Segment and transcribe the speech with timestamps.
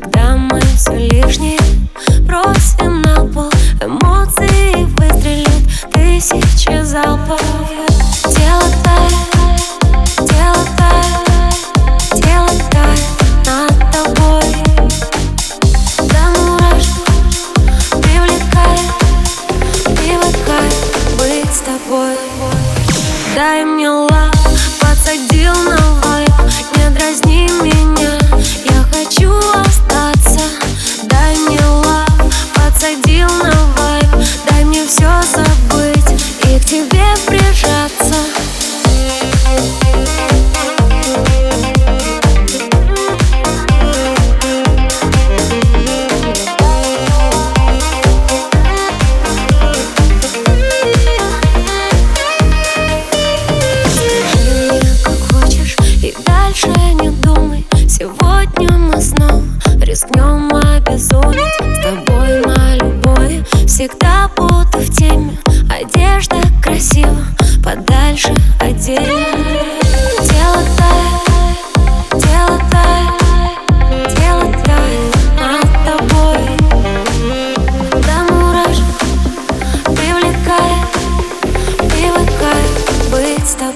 [0.00, 1.55] когда мы все лишнее
[32.76, 33.45] подсадил на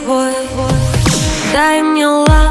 [0.00, 0.32] тобой
[1.52, 2.49] Дай мне лад.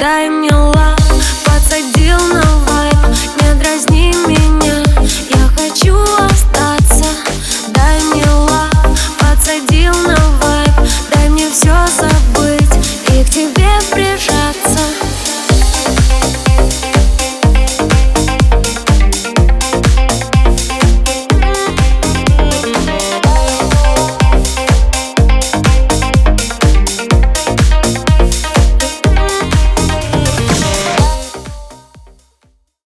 [0.00, 0.96] Дай мне лав,
[1.44, 2.96] подсадил на вайп
[3.42, 4.89] Не дразни меня.